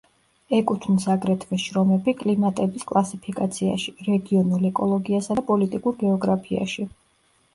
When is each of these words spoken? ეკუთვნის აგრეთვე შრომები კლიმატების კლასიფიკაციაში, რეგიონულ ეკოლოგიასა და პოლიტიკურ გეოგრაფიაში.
ეკუთვნის 0.59 1.03
აგრეთვე 1.15 1.57
შრომები 1.63 2.13
კლიმატების 2.21 2.87
კლასიფიკაციაში, 2.91 3.93
რეგიონულ 4.07 4.65
ეკოლოგიასა 4.71 5.37
და 5.41 5.43
პოლიტიკურ 5.51 5.99
გეოგრაფიაში. 6.05 6.87